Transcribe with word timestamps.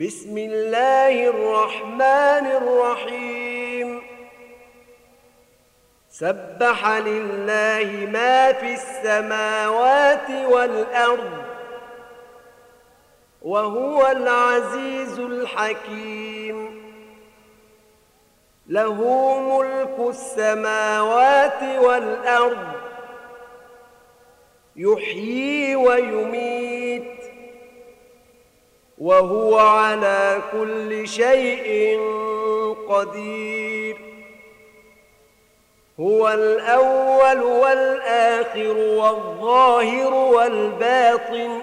بسم 0.00 0.38
الله 0.38 1.28
الرحمن 1.28 2.46
الرحيم. 2.46 4.02
سبح 6.10 6.88
لله 6.88 8.06
ما 8.06 8.52
في 8.52 8.74
السماوات 8.74 10.30
والأرض 10.30 11.44
وهو 13.42 14.06
العزيز 14.06 15.18
الحكيم. 15.18 16.82
له 18.68 18.98
ملك 19.40 20.08
السماوات 20.08 21.62
والأرض 21.78 22.66
يحيي 24.76 25.76
ويميت. 25.76 26.69
وهو 29.00 29.58
على 29.58 30.38
كل 30.52 31.08
شيء 31.08 32.00
قدير. 32.88 33.96
هو 36.00 36.28
الأول 36.28 37.42
والآخر 37.42 38.76
والظاهر 38.76 40.14
والباطن 40.14 41.58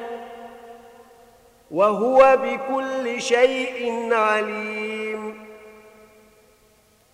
وهو 1.72 2.38
بكل 2.44 3.22
شيء 3.22 4.10
عليم. 4.14 5.07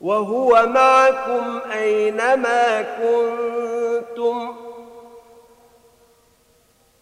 وهو 0.00 0.66
معكم 0.66 1.60
أينما 1.72 2.82
كنتم. 2.82 4.54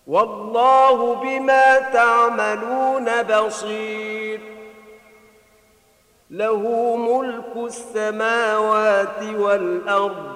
والله 0.07 1.15
بما 1.15 1.79
تعملون 1.79 3.23
بصير. 3.23 4.41
له 6.31 6.97
ملك 6.97 7.57
السماوات 7.57 9.23
والأرض. 9.23 10.33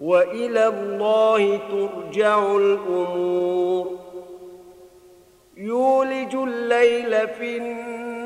وإلى 0.00 0.66
الله 0.66 1.56
ترجع 1.56 2.38
الأمور. 2.38 3.98
يولج 5.56 6.34
الليل 6.34 7.28
في 7.28 7.56
النهار 7.56 8.25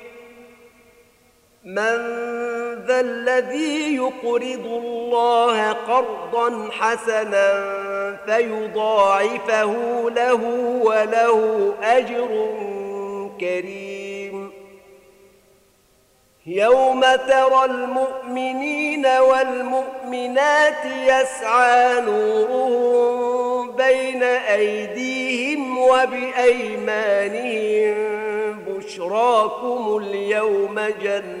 من 1.65 1.97
ذا 2.87 2.99
الذي 2.99 3.95
يقرض 3.95 4.65
الله 4.65 5.71
قرضا 5.71 6.69
حسنا 6.71 7.65
فيضاعفه 8.25 9.75
له 10.09 10.43
وله 10.83 11.73
أجر 11.83 12.49
كريم. 13.39 14.51
يوم 16.45 17.01
ترى 17.01 17.65
المؤمنين 17.65 19.05
والمؤمنات 19.05 20.85
يسعى 20.85 22.01
نورهم 22.01 23.71
بين 23.71 24.23
أيديهم 24.23 25.77
وبأيمانهم. 25.77 27.01
بشراكم 28.67 29.97
اليوم 29.97 30.79
جنات 31.03 31.40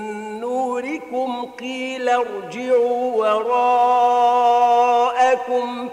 نوركم 0.81 1.45
قيل 1.59 2.09
ارجعوا 2.09 3.15
وراءكم 3.15 4.29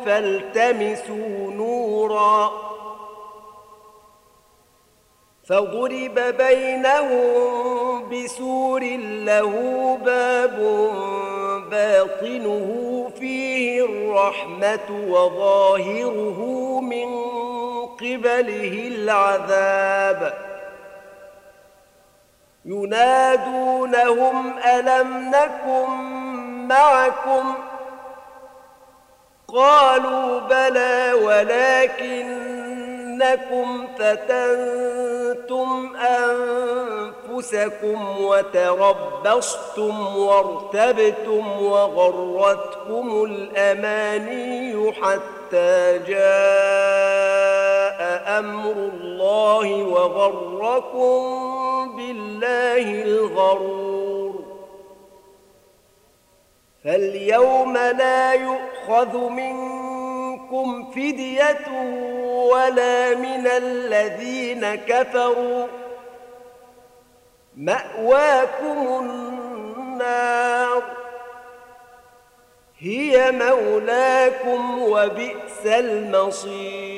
فالتمسوا 0.06 1.52
نورا. 1.52 2.50
فضرب 5.48 6.18
بينهم 6.38 8.08
بسور 8.08 8.82
له 9.24 9.52
باب 10.04 10.56
باطنه 11.70 12.68
فيه 13.20 13.84
الرحمة 13.84 14.88
وظاهره 15.08 16.40
من 16.80 17.08
قبله 17.86 18.88
العذاب. 18.88 20.47
ينادونهم 22.68 24.58
ألم 24.58 25.30
نكن 25.30 25.88
معكم؟ 26.68 27.54
قالوا 29.54 30.40
بلى 30.40 31.12
ولكنكم 31.24 32.68
فتنتم 33.98 35.96
أنفسكم 37.30 38.20
وتربصتم 38.20 40.16
وارتبتم 40.16 41.62
وغرتكم 41.62 43.24
الأماني 43.24 44.92
حتى 44.92 45.98
جاء 45.98 47.67
أمر 48.38 48.72
الله 48.72 49.82
وغركم 49.82 51.20
بالله 51.96 53.02
الغرور. 53.02 54.44
فاليوم 56.84 57.72
لا 57.72 58.32
يؤخذ 58.32 59.18
منكم 59.18 60.90
فدية 60.90 61.68
ولا 62.52 63.14
من 63.14 63.46
الذين 63.46 64.74
كفروا. 64.74 65.66
مأواكم 67.56 68.86
النار. 69.00 70.82
هي 72.78 73.30
مولاكم 73.30 74.82
وبئس 74.82 75.66
المصير. 75.66 76.97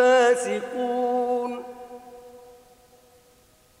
فاسقون 0.00 1.64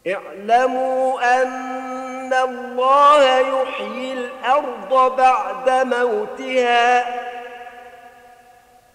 اعلموا 0.06 1.42
أن 1.42 2.32
الله 2.32 3.38
يحيي 3.38 4.12
الأرض 4.12 5.16
بعد 5.16 5.70
موتها. 5.70 7.04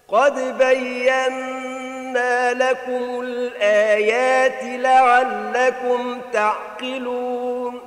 قد 0.08 0.58
بينا 0.58 2.52
لكم 2.54 3.20
الآيات 3.20 4.62
لعلكم 4.62 6.20
تعقلون. 6.32 7.80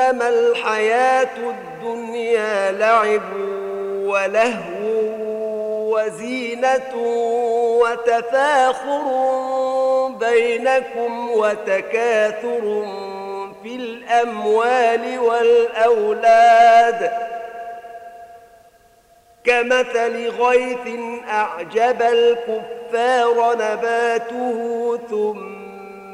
أنما 0.00 0.28
الحياة 0.28 1.36
الدنيا 1.36 2.72
لعب 2.72 3.32
ولهو 4.04 4.90
وزينة 5.92 6.96
وتفاخر 7.82 9.02
بينكم 10.08 11.30
وتكاثر 11.30 12.86
في 13.62 13.76
الأموال 13.76 15.18
والأولاد. 15.18 17.10
كمثل 19.44 20.28
غيث 20.28 21.00
أعجب 21.28 22.02
الكفار 22.02 23.54
نباته 23.54 24.98
ثم 25.10 25.59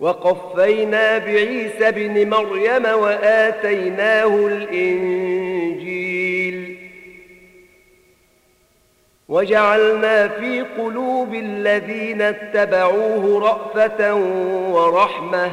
وقفينا 0.00 1.18
بعيسى 1.18 1.90
بن 1.90 2.30
مريم 2.30 2.84
وآتيناه 2.84 4.46
الإنجيل. 4.46 5.96
وجعلنا 9.28 10.28
في 10.28 10.60
قلوب 10.60 11.34
الذين 11.34 12.22
اتبعوه 12.22 13.40
رأفة 13.40 14.14
ورحمة. 14.72 15.52